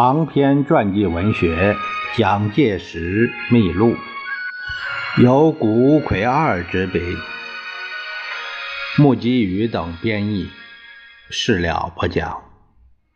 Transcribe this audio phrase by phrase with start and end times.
[0.00, 1.74] 长篇传记文学
[2.16, 3.96] 《蒋介石秘录》，
[5.20, 7.00] 由古魁二执笔，
[8.96, 10.50] 木基宇等编译，
[11.30, 12.44] 事了不讲。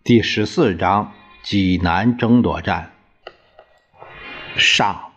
[0.02, 1.12] 第十四章：
[1.44, 2.90] 济南争夺战
[4.56, 5.11] 上。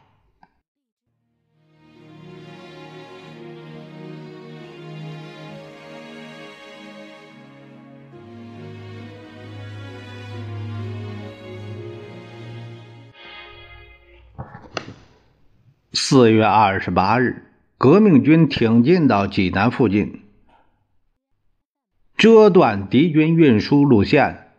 [16.08, 17.42] 四月二十八日，
[17.80, 20.22] 革命军挺进到济南附近，
[22.16, 24.52] 遮断敌军运输路线，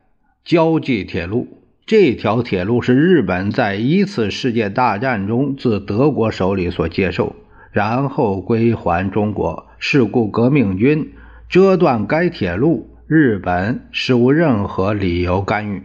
[0.45, 1.63] 交际铁路。
[1.87, 7.37] 这条铁路是日本在一次世界大战中自德国手里所接受，
[7.71, 9.69] 然后归还中国。
[9.79, 11.13] 事故革命军
[11.49, 15.85] 遮断该铁路，日本实无任何理由干预。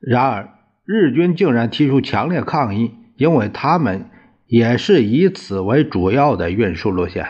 [0.00, 0.48] 然而，
[0.84, 4.06] 日军竟然提出强烈抗议，因为他们。
[4.52, 7.26] 也是以此为主要的运输路线，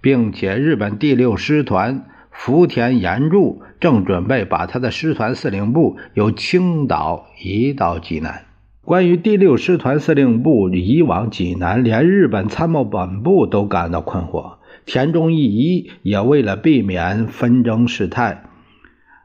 [0.00, 8.46] 并且日本第六师团福田延助正准备把他的师团司令部由青岛移到济南。
[8.86, 14.54] 关于第六师团司令部移往济南，连日本参谋本部都感到困惑。
[14.86, 18.44] 田中义一也为了避免纷争事态，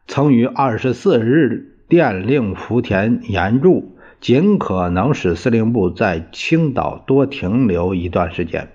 [0.05, 3.96] 曾于二十四日电令福田延助。
[4.19, 8.69] 尽可能使司令部在青岛多停留一段时间，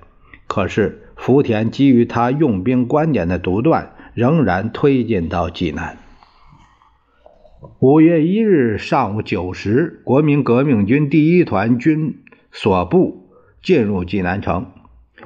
[0.47, 5.99] 可是福田基于他用兵观点的独断，仍然推进到济南。
[7.81, 12.19] 五月一日上午九时，国民革命军第一团军
[12.51, 13.29] 所部
[13.63, 14.67] 进入济南城，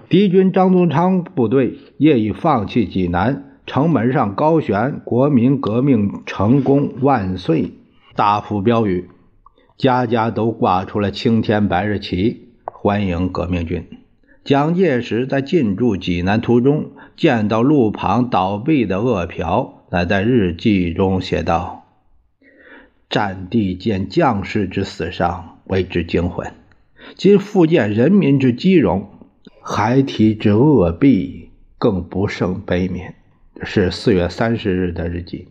[0.09, 7.73] 敌军张宗昌部队业已放弃济南，城门上高悬“国民革命成功万岁”
[8.17, 9.09] 大幅标语。
[9.79, 13.87] 家家都挂出了青天白日旗，欢迎革命军。
[14.43, 21.85] 蒋介石在进驻济南途中，见到路旁倒闭的饿殍，乃在日记中写道
[23.11, 26.53] ：“战地见将士之死伤，为之惊魂；
[27.15, 29.11] 今复见人民之饥荣，
[29.61, 33.13] 孩提之饿毙，更不胜悲悯。”
[33.63, 35.49] 是四月三十日的日记。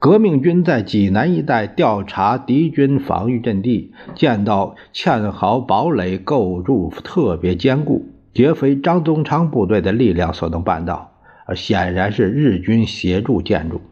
[0.00, 11.12] 革命军在济南一带调查敌军防御阵地，见到堑壕堡垒构筑特别坚固，绝非张宗昌部队的力量所能办到，
[11.44, 13.82] 而显然是日军协助建筑。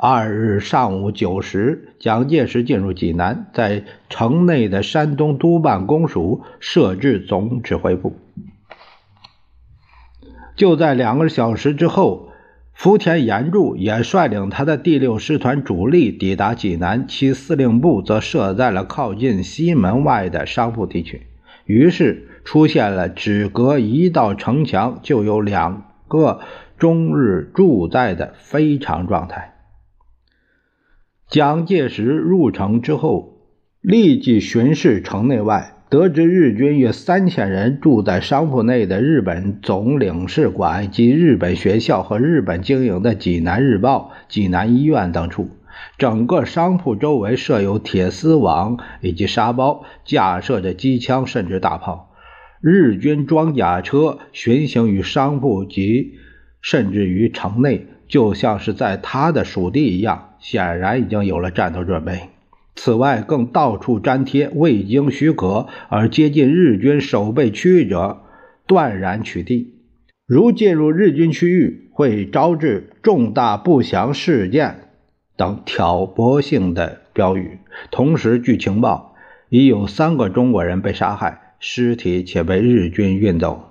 [0.00, 8.16] 二日上午九时，蒋介石进入济南，在城内的山东督办公署设置总指挥部。
[10.56, 12.30] 就在两个小时之后。
[12.74, 21.28] 福田延助也率领他的第六师团主力抵达济南，其司令部则设在了靠近西门外的商铺地区。
[21.64, 26.40] 于是出现了只隔一道城墙就有两个
[26.76, 29.54] 中日驻在的非常状态。
[31.28, 33.38] 蒋介石入城之后，
[33.80, 35.73] 立即巡视城内外。
[35.94, 45.50] 得知日军约三千人住在商铺内的日本总领事馆及日本学校和日本经营的《济南日报》、济南医院等处，
[45.96, 52.10] 整个商铺周围设有铁丝网以及沙包，架设着机枪甚至大炮。
[52.60, 56.14] 日军装甲车巡行于商铺及
[56.60, 62.33] 甚至于城内，就像是在他的属地一样，显然已经有了战斗准备。
[62.76, 68.22] 此外，更到处粘贴未经许可而接近日军守备区域者，
[68.66, 69.68] 断然取缔。
[70.26, 74.88] 如进入日军区域，会招致重大不祥事件
[75.36, 77.58] 等挑拨性的标语。
[77.90, 79.14] 同时，据情报，
[79.50, 83.70] 已有三个中国人被杀害，尸体且被日军运走。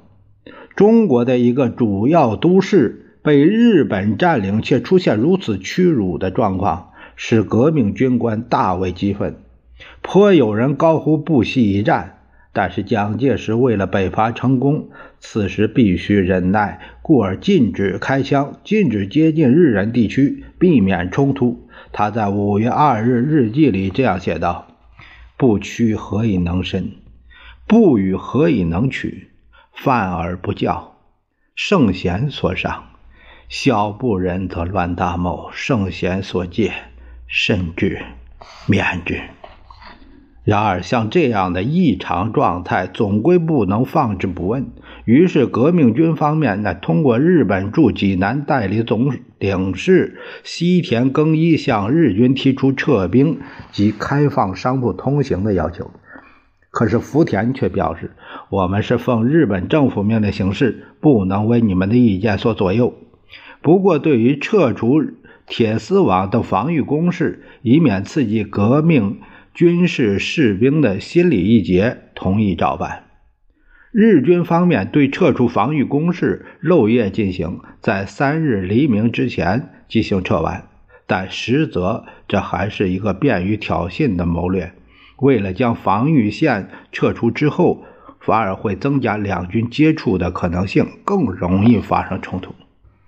[0.76, 6.93] 中国的一个主要都市被日本占领，却出现如此屈辱的状况。
[7.16, 9.38] 使革命军官大为激愤，
[10.02, 12.20] 颇有人高呼“不惜一战”。
[12.56, 14.90] 但是蒋介石为了北伐成功，
[15.20, 21.68] 此时必须忍耐，故而禁止开枪，禁止接近日人地区，避免冲突。
[21.92, 24.68] 他在五月二日日记里这样写道
[25.36, 26.92] ：“不屈何以能伸？
[27.66, 29.30] 不与何以能取？
[29.74, 30.98] 犯而不教，
[31.56, 32.84] 圣贤所赏；
[33.50, 36.72] 小不忍则乱大谋，圣贤所戒。”
[37.36, 38.00] 甚至
[38.68, 39.20] 免之。
[40.44, 44.68] 然而，像这样的异常状态，总归不能放置不问。
[45.06, 53.40] 于是革命军方面呢，通过日本驻济南代理总领事西田耕一向日军提出撤兵
[53.72, 55.90] 及开放商铺通行的要求。
[56.70, 58.12] 可是福田却表示
[58.52, 62.94] ：“我们是奉日本政府命令行事，不能为你们的意见所左右。
[63.62, 65.02] 不过，对于撤除
[65.48, 69.20] 铁丝网等防御工事，以免刺激革命
[69.54, 73.04] 军事士兵的心理一节，同意照办。
[73.92, 80.68] 日军方面对撤出防御工事漏夜进行，在三日黎明之前进行撤完，
[81.06, 84.74] 但实则这还是一个便于挑衅的谋略。”
[85.22, 87.86] 为了将防御线撤出之后，
[88.20, 92.56] 反而会增加两军接触的可能性，更容易发生冲突。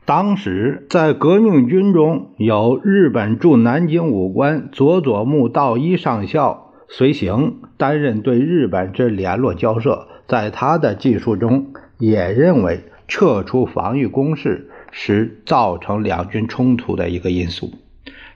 [0.05, 10.07] 当时在革命军中有日本驻南京武官佐佐木道一上校随行，担任对日本之联络交涉。
[10.27, 17.71] 在他的记述中，也认为撤出防御工事是造成两军冲突的一个因素。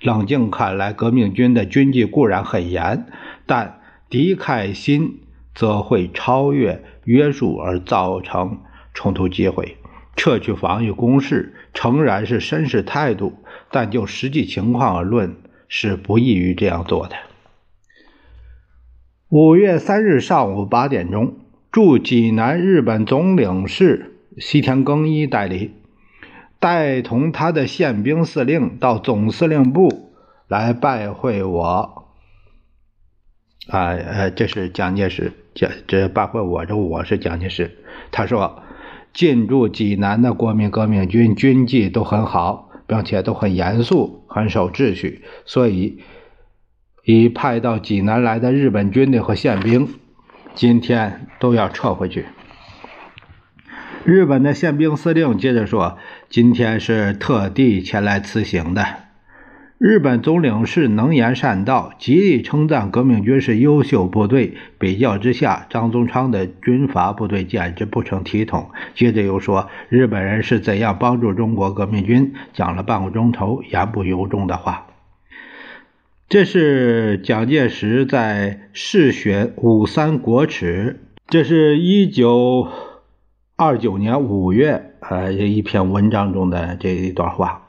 [0.02, 3.06] 冷静看来，革命军的军纪固然很严。
[3.46, 3.80] 但
[4.10, 5.20] 敌忾心
[5.54, 8.58] 则会超越约束而造成
[8.96, 9.76] 冲突机会。
[10.20, 15.38] 撤去防御工事诚然是绅士态度，但就实际情况而论，
[15.70, 17.16] 是不易于这样做的。
[19.30, 21.38] 五月三日上午八点钟，
[21.72, 25.72] 驻济南日本总领事西田耕一代理，
[26.60, 30.12] 带同他的宪兵司令到总司令部
[30.50, 32.10] 来拜会我。
[33.70, 37.78] 啊，呃，这是蒋介石，这这拜会我，这我是蒋介石。
[38.12, 38.64] 他说，
[39.14, 46.00] 进驻济南的国民革命军军纪都很好，并且都很严肃，很守秩序，所以
[47.04, 49.88] 已派到济南来的日本军队和宪兵，
[50.54, 52.26] 今天都要撤回去。
[54.06, 55.98] 日本的宪兵司令接着说，
[56.30, 59.09] 今天是特地前来辞行的。
[59.80, 64.58] 日本总领事能言善道，极力称赞革命军是优秀部队。
[64.78, 68.72] 比较之下，张宗昌的军阀部队简直不成体统。
[68.94, 74.88] 接着又说日本人是怎样帮助中国革命军，讲了半个钟头言不由衷的话。
[76.28, 82.68] 这是蒋介石在试选五三国耻，这是一九
[83.56, 87.69] 二九年五月呃一篇文章中的这一段话。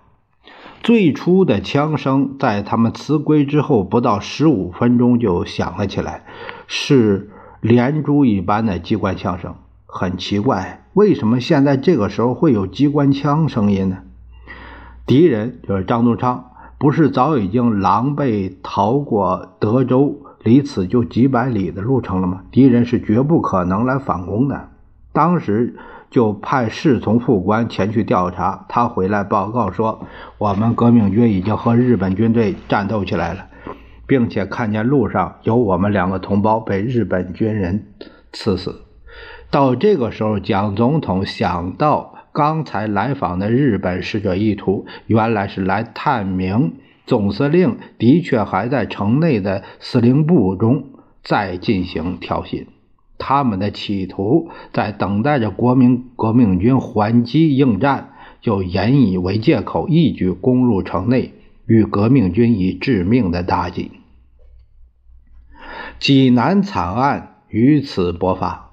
[0.83, 6.25] 最初的枪声在他们辞归之后不到十五分钟就响了起来，
[6.67, 7.29] 是
[7.61, 9.55] 连珠一般的机关枪声。
[9.85, 13.99] 很奇怪，为什么现在这个时候会有机关枪声音呢？
[15.05, 16.47] 敌人就是张宗昌，
[16.79, 22.41] 不是早已经狼狈逃过德州，离此就几百里的路程了吗？
[22.51, 24.71] 敌人是绝不可能来反攻的。
[25.13, 25.77] 当时。
[26.11, 28.67] 就派侍从副官前去调查。
[28.69, 30.07] 他回来报告说，
[30.39, 33.47] 我们革命军已经和日本军队战斗起来了，
[34.07, 37.87] 并且看见路上有我们两个同胞被日本军人
[38.33, 38.83] 刺死。
[39.51, 46.75] 到这个时候，蒋总统想到刚才来访的日本使者意图，原来是来探明
[47.07, 50.85] 总司令的确还在城内的司令部中
[51.25, 52.67] 再进行挑衅。
[53.21, 61.35] 他们的企图在等待着国民革命军还击应战，就引以为借口，一举攻入城内，
[61.67, 63.93] 与革命军以致命的打击。
[66.01, 68.71] 济南惨案于此勃发，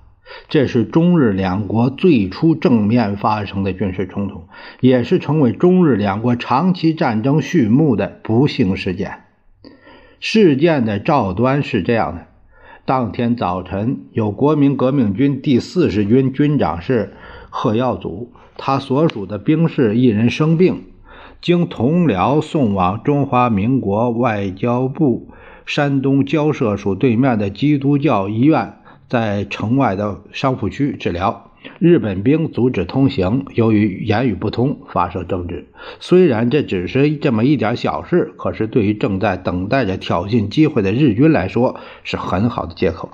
[0.47, 4.45] 这是中日两国最初正面发生的军事冲突，
[4.79, 9.23] 也是成为中日两国长期战争序幕的不幸事件。
[10.19, 12.27] 事件的照端是这样的。
[12.87, 17.11] 当天早晨，有国民革命军第四十军军长是
[17.49, 20.83] 贺耀祖，他所属的兵士一人生病，
[21.41, 25.27] 经同僚送往中华民国外交部
[25.65, 28.75] 山东交涉署对面的基督教医院，
[29.09, 31.51] 在城外的商铺区治疗。
[31.79, 35.67] 日本兵阻止通行，由于言语不通，发生争执。
[35.99, 43.11] 虽然这只是这么一点小事，可是对于正在等待着挑衅机会的日军来说，是很好的借口。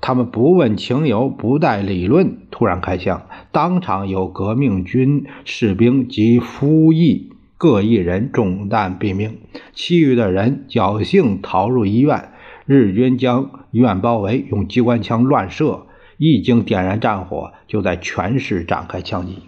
[0.00, 9.38] 他们不问情由，不带理论，突然开枪，当场有革命军士兵及夫役各一人中弹毙命，
[9.72, 12.30] 其余的人侥幸逃入医院。
[12.66, 15.86] 日军将医院包围，用机关枪乱射。
[16.16, 19.42] 一经点燃战火，就在全市展开枪击。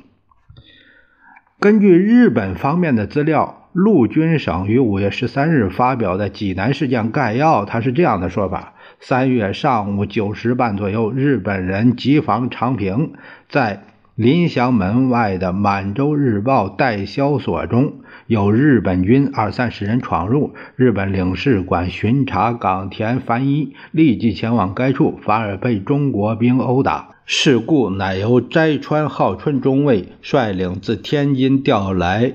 [1.59, 13.15] 根据日本方面的资料，陆军省于五月十三日发表的济南事件概要，它是这样的说法：三月上午九时半左右，日本人急防长平，
[13.49, 13.85] 在
[14.17, 17.97] 临祥门外的《满洲日报》代销所中，
[18.27, 20.55] 有日本军二三十人闯入。
[20.75, 27.17] 日本领事馆巡查冈田繁一立即前往该处，反而被中国兵殴打。
[27.27, 32.33] 事故乃由斋川浩春中尉率领自天津调来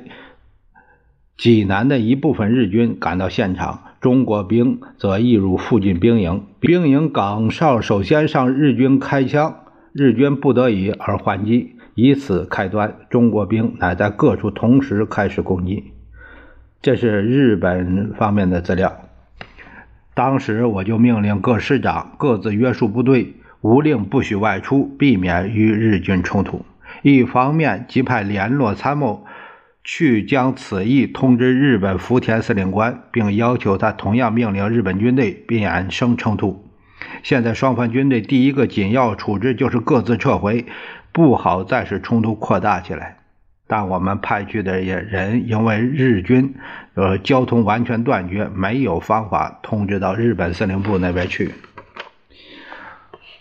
[1.35, 3.85] 济南的一部分日军赶到现场。
[4.00, 9.60] 中国兵则移入附近兵营，兵营岗哨首先向日军开枪，
[9.93, 12.95] 日军不得已而还击，以此开端。
[13.10, 15.91] 中国兵乃在各处同时开始攻击。
[16.81, 19.01] 这是日本方面的资料。
[20.13, 26.65] 当时我就命令各师长各自约束部队，无令不许外出，避免与日军冲突。
[27.01, 29.25] 一方面即派联络参谋。
[29.83, 36.70] 去将此意通知日本福田司令官，并要求他同样命令日本军队免生冲突。
[37.23, 40.65] 现在双方军队第一个紧要处置就是各自撤回，
[41.11, 43.17] 不好再使冲突扩大起来。
[43.67, 46.55] 但我们派去的也人因为日军
[46.93, 51.51] 呃交通完全断绝，没有方法通知到日本司令部那边去。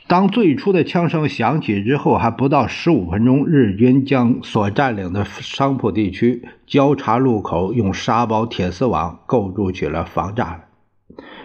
[0.06, 10.56] 当最初的枪声响起之后，还不到十五分钟，日军将所占领的商铺地区交叉路口用沙包、铁丝网构筑起了防栅。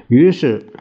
[0.08, 0.74] 于是，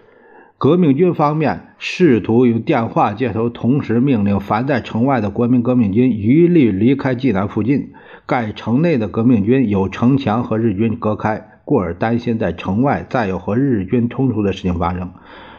[0.65, 7.93] 革命军方面试图用电话接头，同时命令凡在城外的国民革命军一律离开济南附近。
[8.25, 15.13] 该城内的革命军有城墙和日军隔开，故而担心在城外再有和日军冲突的事情发生。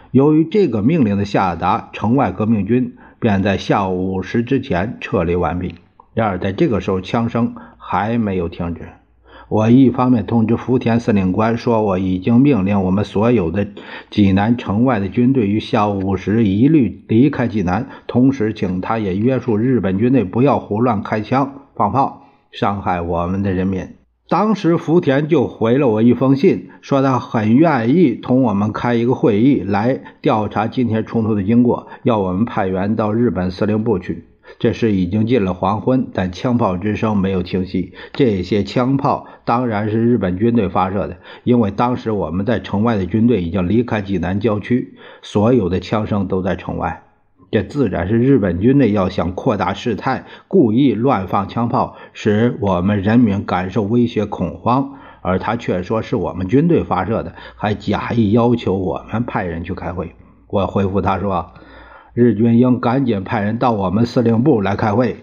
[0.09, 5.75] 由于这个命令的下达，城外革命军便在下午五时之前撤离完毕。
[6.15, 8.81] 然而，在这个时候，枪声还没有停止。
[9.47, 13.67] 我一方面通知福田司令官说，我已经命令我们所有的
[14.09, 23.87] 济南城外的军队于下午五时一律离开济南，同时请他也约束日本军队不要胡乱开枪放炮，伤害我们的人民。
[24.27, 34.25] 当时福田就回了我一封信，说他很愿意同我们开一个会议来调查今天冲突的经过，要我们派员到日本司令部去。
[34.59, 37.93] 这时已经近了黄昏，但枪炮之声没有停息。
[38.13, 47.03] 这些枪炮当然是日本军队发射的，因为当时我们在城外的军队已经离开济南郊区，所有的枪声都在城外。
[47.51, 54.95] 这自然是日本军队要想扩大事态，故意乱放枪炮，使我们人民感受威胁恐慌。
[55.21, 60.13] 而他却说是我们军队发射的，还假意要求我们派人去开会。
[60.47, 61.51] 我回复他说
[62.15, 65.17] ：“日军应赶紧派人到我们司令部来开会。”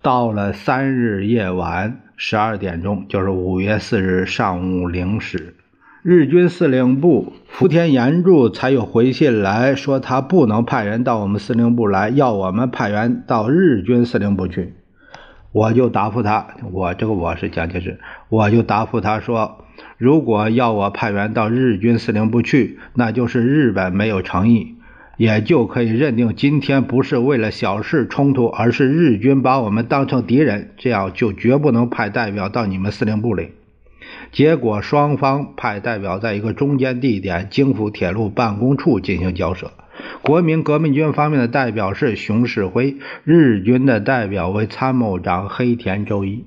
[0.00, 5.54] 到了三日夜晚十二点钟，就是五月四日上午零时。
[6.02, 14.74] 日军司令部福田严助才有回信来说，他不能派人到我们司令部来，要我们派员到日军司令部去。
[15.52, 19.64] 我就答复他，我这个我是蒋介石，我就答复他说，
[19.98, 24.76] 如果要我派员到日军司令部去，那就是日本没有诚意，
[25.18, 33.50] 也就可以认定今天不是为了小事冲突，而是日军把我们当成敌人，这样就绝不能派代表到你们司令部里。
[34.30, 39.70] 结果，双方派代表在一个中间地点京福铁路办公处进行交涉。
[40.22, 46.44] 国民革命军方面的代表是熊式辉，日军的代表为参谋长黑田周一。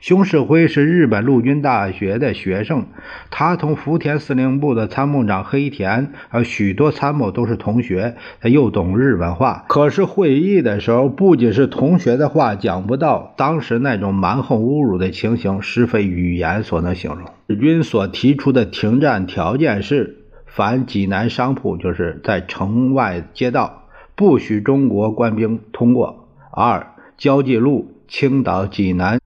[0.00, 2.84] 熊式辉是日本陆军大学的学生，
[3.30, 9.64] 他同福田司令部的参谋长黑田和许多参谋都是同学，他又懂日本话。
[9.66, 17.22] 可是会议的时候，不仅是同学的话讲不到，当时那种蛮横侮辱的情形，实非语言所能形容。
[17.46, 20.18] 日军所提出的停战条件是：
[20.54, 29.18] 凡济南商铺，就是在城外街道，不许中国官兵通过；二，交际路、青岛、济南。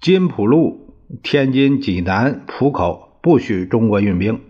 [0.00, 4.40] 金浦路、天津、济南、浦口不许中国运兵，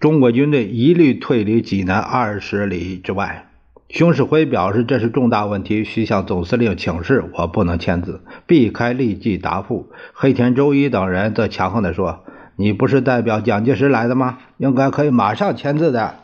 [0.00, 3.46] 中国军队一律退离济南二十里之外。
[3.90, 9.92] 熊式辉表示，这是重大问题，需向总司令请示，我不能签字，避开立即答复。
[10.12, 12.23] 黑田周一等人则强横地说
[12.56, 14.38] ：“你不是代表蒋介石来的吗？
[14.58, 16.14] 应该可以马上签字的。”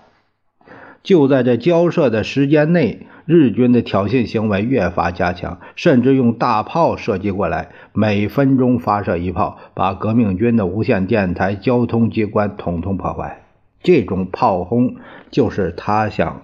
[1.02, 3.06] 就在这交涉的时间内。
[3.26, 13.42] 日军的挑衅行为越发加强，甚至用大炮射击过来，每分钟发射一炮，把革命军的无线电台、交通机关统统破坏。
[13.84, 14.96] 这种炮轰
[15.30, 16.42] 就是他想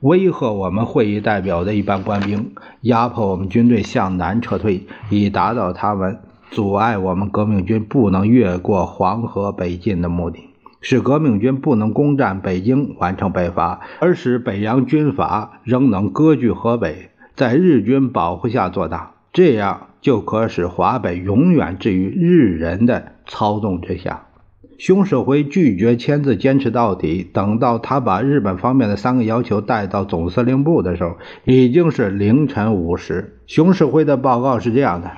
[0.00, 6.18] 威吓我们会议代表的一般官兵，压迫我们军队向南撤退，以达到他们
[6.50, 10.40] 阻碍我们革命军不能越过黄河北进的目的。
[10.80, 24.26] 使革命军不能攻占北京，完成北伐，而使北洋军阀仍能割据河北，在日军保护下做大，这样就可使华北永远置于日人的操纵之下。
[24.78, 27.26] 熊式辉拒绝签字，坚持到底。
[27.32, 33.38] 等到他把日本方面的三个要求带到总司令部的时候，已经是凌晨五时。
[33.46, 35.10] 熊式辉的报告是这样的。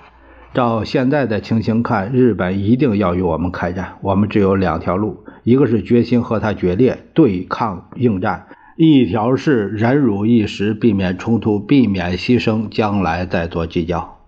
[0.58, 3.92] 照现在的情形看，日本一定要与我们开战。
[4.00, 14.18] 我们只有两条路：一个是决心和他决裂，对抗应战；一条是忍辱一时，避免冲突，避免牺牲，将来再做计较。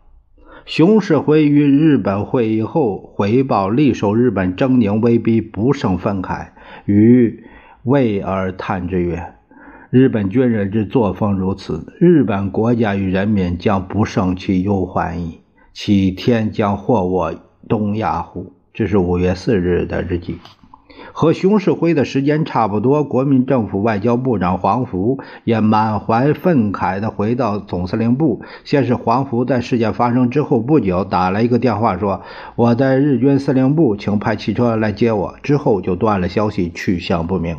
[0.67, 6.51] 熊式辉于日本会议后回报，历受日本狰狞威逼，不胜愤慨，
[6.85, 7.43] 与
[7.83, 9.33] 魏而叹之曰
[9.91, 15.40] ：“日本军人之作风如此，日本国家与人民将不胜其忧患矣。”
[15.73, 17.35] 其天将祸我
[17.69, 18.53] 东亚乎？
[18.73, 20.39] 这是五月四日的日记，
[21.13, 23.03] 和熊式辉的时间差不多。
[23.05, 28.43] 国民政府外交部长黄福也满怀愤慨地回到总司令部。
[28.65, 32.23] 先是黄福在事件发生之后不久打了一个电话，说
[32.57, 35.37] 我在日军司令部，请派汽车来接我。
[35.43, 37.57] 之后就断了消息，去向不明。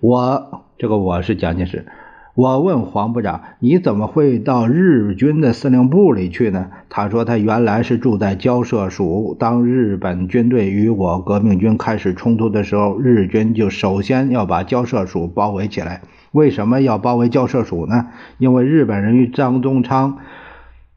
[0.00, 1.86] 我这个我是蒋介石。
[2.34, 9.36] 我问黄部长：“你怎么会到日军的司令部里去呢？”他说：“他原来是住在交涉署。
[9.38, 16.00] 当日本军队与我革命军开始冲突的时候，日军就首先要把交涉署包围起来。
[16.30, 18.06] 为什么要包围交涉署呢？
[18.38, 20.16] 因为日本人与张宗昌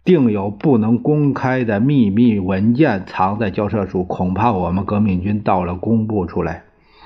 [0.06, 6.64] 定有不能公开的秘密文件藏在交涉署，恐怕我们革命军到了公布出来。”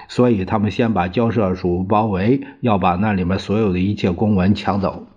[0.09, 5.07] 所以他们先把交涉署包围，要把那里面所有的一切公文抢走。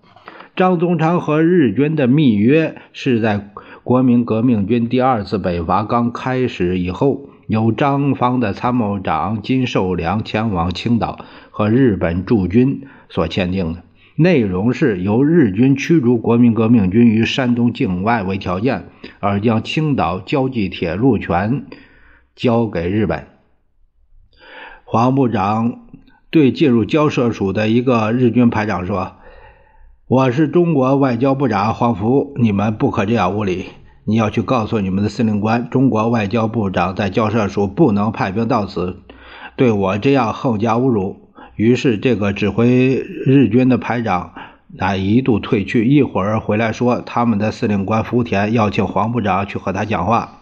[0.55, 3.49] 张宗昌和日军的密约是在
[3.83, 13.83] 国民革命军第二次北伐刚开始以后，由张方的参谋长金寿良前往青岛和日本驻军所签订的。
[14.15, 18.85] 内容是由日军驱逐国民革命军于山东境外为条件，
[19.21, 21.65] 而将青岛交际铁路权
[22.37, 23.32] 交给日本。
[24.93, 25.87] 黄部长
[26.29, 29.13] 对进入交涉署的一个日军排长说
[30.07, 33.71] ：“我是中国外交部长黄福，你们不可这样无礼。
[34.05, 38.99] 你要去告诉你们的司令官，中国外交部长在交涉署不能派兵到此，
[39.57, 44.35] 对我这样横加侮辱。”于是，这个指挥日军的排长
[44.79, 50.42] 啊一度退去，一会儿回来说，他们的司令官福田要请黄部长去和他讲话。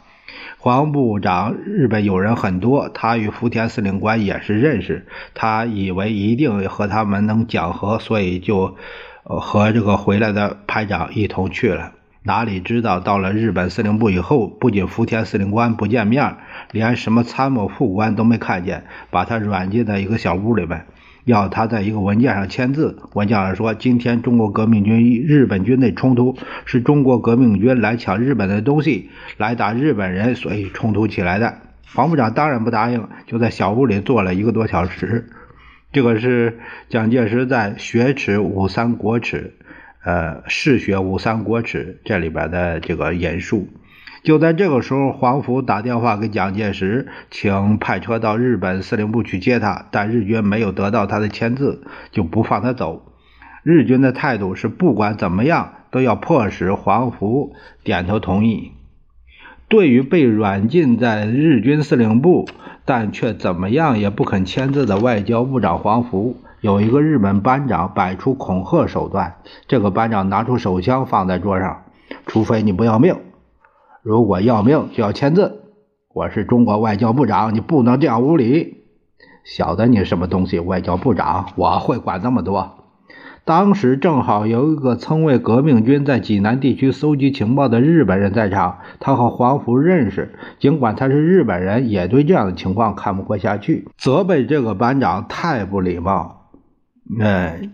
[0.58, 5.06] 黄部长，日本友人很多，他与福田司令官也是认识。
[5.34, 8.76] 他以为一定和他们能讲和，所以就
[9.22, 11.92] 和这个回来的排长一同去了。
[12.22, 16.36] 哪里知道到了日本司令部以后，不仅福田司令官不见面，
[16.70, 20.84] 连什么参谋副官都没看见，把他软禁在一个小屋里边。
[21.24, 31.58] 要他在一个文件上签字，文件上说：“今天中国革命军与日本军内冲突，是中国革命军来抢日本的东西，来打日本人，所以冲突起来的。”
[31.92, 35.26] 黄部长当然不答应，就在小屋里坐了一个多小时。
[35.92, 39.54] 这个是蒋介石在《学耻五三国耻》
[40.04, 43.68] 呃，《嗜血五三国耻》这里边的这个言述。
[44.22, 53.02] 就在这个时候，黄福打电话给蒋介石，请派车到日本司令部去接他，但日军没有得到他的签字，就不放他走。
[53.62, 58.72] 日军的态度是，不管怎么样，都要迫使黄福点头同意。
[59.68, 62.46] 对于被软禁在日军司令部，
[62.84, 69.36] 但却怎么样也不肯签字的外交部长黄福，有一个日本班长摆出恐吓手段。
[69.66, 71.84] 这个班长拿出手枪放在桌上，
[72.26, 73.14] 除非你不要命。
[74.02, 75.60] 如果要命就要签字，
[76.14, 78.78] 我是中国外交部长，你不能这样无礼。
[79.44, 80.58] 晓得你什么东西？
[80.58, 82.78] 外交部长，我会管那么多。
[83.44, 96.48] 当时正好有一个曾为革命军在济南地区搜集情报的日本人在场，他和黄福认识，尽管他是日本人，也对这样的情况看不过下去，责备这个班长太不礼貌。
[97.18, 97.70] 嗯，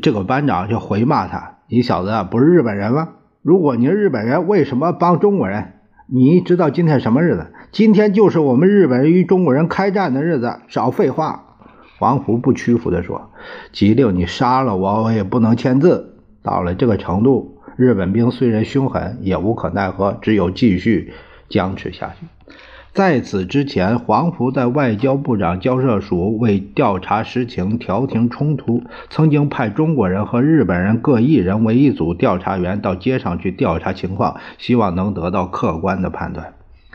[0.00, 3.08] 这个班长就回骂他：“你小子不是日本人吗？”
[3.46, 5.74] 如果你是日本人，为什么帮中国人？
[6.08, 7.46] 你知道今天什么日子？
[7.70, 10.58] 今天就是我们日本人与中国人开战的日子。
[10.66, 11.44] 少废话！
[12.00, 13.30] 王福不屈服地说
[13.70, 21.12] ：“即令你杀了我，我也不能签字。”到了这个程度，日本兵虽然凶狠，也无可奈何，只有继续
[21.48, 22.26] 僵持下去。
[22.96, 36.54] 在此之前，黄福在外交部长交涉署为调查实情、调停冲突，曾经派中国人和日本人各一人为一组调查员到街上去调查情况，希望能得到客观的判断。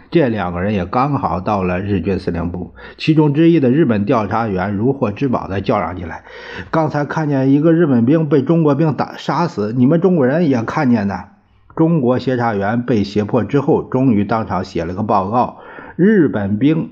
[0.10, 6.24] 这两个人也刚好到了日军司令部，其中之一的日本调查员如获至宝的叫嚷起来
[6.72, 11.26] ：“刚才看见一个日本兵被中国兵打杀死，你们中国人也看见的。”
[11.74, 15.60] 中国协查员被胁迫之后，终于当场写了个报告，
[15.96, 16.92] 日本兵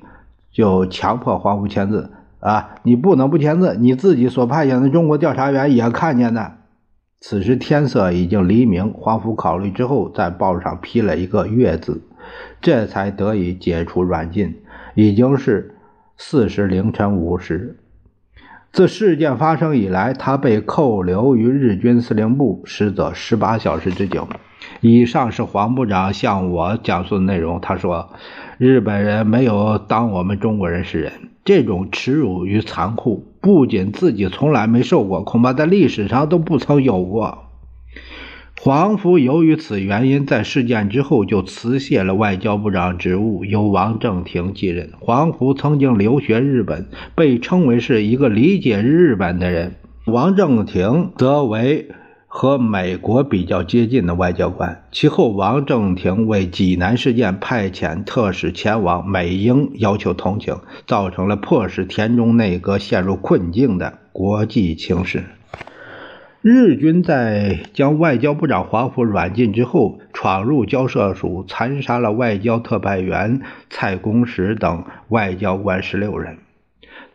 [0.52, 2.12] 就强迫黄福签字。
[2.40, 6.54] 啊，你不能不签字，你自己所派遣的中国调查员也看见的。
[7.20, 12.02] 此时天色已经黎明，黄福考虑之后，在报纸上批了一个“月”字。
[12.62, 14.62] 这才得以解除软禁，
[14.96, 15.76] 已经是
[16.16, 17.78] 四时凌晨五时。
[18.72, 24.28] 自事件发生以来，他被扣留于日军司令部，实则十八小时之久。
[24.80, 27.60] 以上是黄部长向我讲述的内容。
[27.60, 28.14] 他说
[28.60, 31.13] ：“日本人没有当我们中国人是人，
[31.45, 37.45] 这种耻辱与残酷，不仅自己从来没受过，恐怕在历史上都不曾有过。”
[38.60, 44.89] 黄福由于此原因，在事件之后就辞卸了外交部长职务，由王正廷继任。
[45.00, 49.76] 黄福曾经留学日本，被称为是一个理解日本的人。
[50.04, 51.88] 王正廷则为
[52.32, 54.84] 和美国比较接近的外交官。
[54.92, 65.24] 其后，王正廷为济南事件派遣特使前往美英，要求同情，造成了迫使田中内阁陷入困境的国际情势。
[66.42, 76.38] 日军在将外交部长华府软禁之后，闯入交涉署，残杀了外交特派员蔡公时等外交官十六人。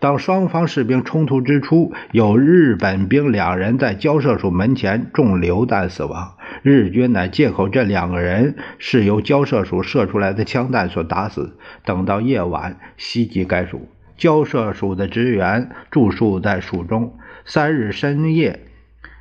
[0.00, 11.56] 当双方士兵冲突之初，有日本兵两人在交涉署门前中榴弹死亡，日军乃借口这两个人是由交涉署射出来的枪弹所打死。
[11.84, 18.60] 等到夜晚袭击该署，交涉署的职员住宿在署中，三日深夜。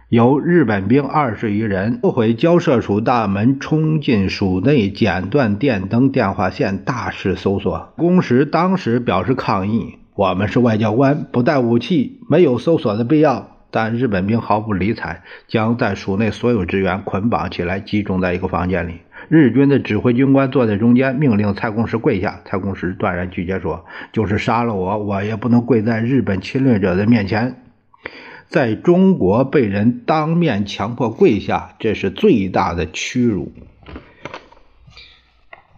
[0.09, 7.93] 由日本兵二十余人破毁交涉署大门，冲进署内，剪断电灯、电话线，大肆搜索。
[7.97, 18.99] 公时当时表示抗议：“我们是外交官，不带武器，没有搜索的必要。”但日本兵毫不理睬，将在署内所有职员捆绑起来，集中在一个房间里。
[19.29, 22.41] 日军的指挥军官坐在中间，命令蔡公时跪下。
[22.45, 27.63] 蔡公时断然拒绝说：“就是杀了我，我也不能跪在日本侵略者的面前。”
[28.47, 33.51] 在中国被人当面强迫跪下，这是最大的屈辱。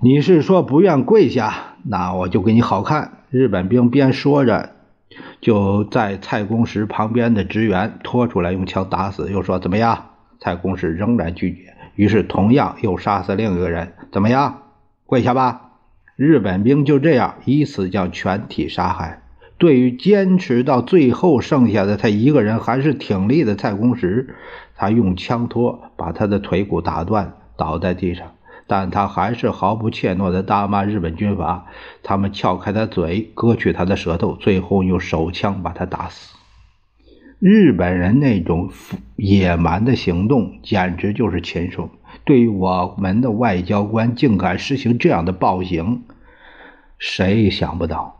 [0.02, 3.20] 你是说不愿跪下，那我就给你好看。
[3.38, 4.70] 日本兵边说着，
[5.42, 9.30] 就在蔡公时旁边的职员拖出来，用枪打死。
[9.30, 10.06] 又说怎么样？
[10.40, 13.92] 蔡公时仍然拒绝，于是同样又杀死另一个人。
[14.14, 14.62] 怎么样？
[15.06, 15.72] 跪下吧。
[16.16, 19.22] 日本兵就这样以此将全体杀害。
[19.58, 24.34] 对于坚持到最后剩下的他一个人还是挺立的蔡公时，
[24.78, 28.32] 他用枪托把他的腿骨打断，倒在地上。
[28.68, 31.66] 但他还是毫不怯懦地大骂日本军阀。
[32.04, 36.36] 他们撬开他嘴，割去他的舌头，最后用手枪把他打死。
[37.40, 38.70] 日本人那种
[39.18, 41.90] 野蛮的行动简直就是禽兽。
[42.24, 46.04] 对于我们的外交官竟敢实行这样的暴行，
[46.98, 48.20] 谁也想不到。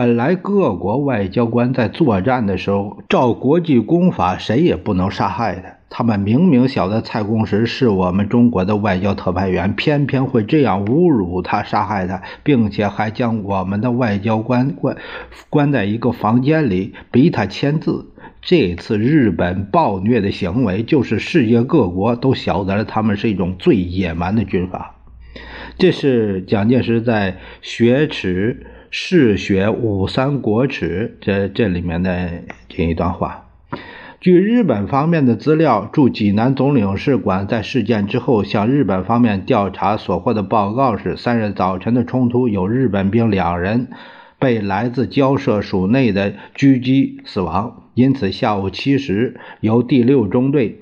[0.00, 5.74] 本来各国外交官在作战的时候，照国际公法，谁也不能杀害他。
[5.90, 14.96] 他们明明晓得蔡公时是我们中国的外交特派员，偏偏会这样侮辱他、杀害他，并且还将我们的外交官关
[15.50, 18.06] 关在一个房间里，逼他签字。
[18.40, 24.94] 这次日本暴虐的行为，就是世界各国都晓得了，他们是一种最野蛮的军阀。
[25.76, 28.64] 这是蒋介石在雪耻。
[28.92, 33.46] 《嗜血五三国耻》这这里面的这一段话，
[34.20, 43.90] 据日本方面的资料，驻济南总领事馆在事件之后向日本方面调查所获的报告是：三日早晨的冲突有日本兵两人
[44.40, 50.80] 被来自交涉署内的狙击死亡，因此下午七时由第六中队，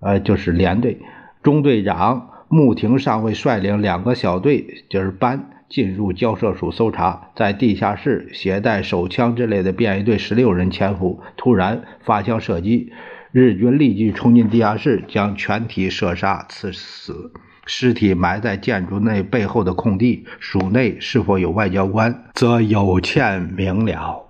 [0.00, 0.98] 呃，就是连队
[1.42, 5.52] 中队长木亭上尉率领两个小队，就是班。
[5.68, 12.92] 进入交涉署搜查，在地下室携带手枪之类的便衣队十六人潜伏，突然发枪射击，
[13.32, 17.32] 日军立即冲进地下室，将全体射杀刺死，
[17.66, 20.24] 尸体埋在建筑内背后的空地。
[20.38, 24.25] 署内是否有外交官，则有欠明了。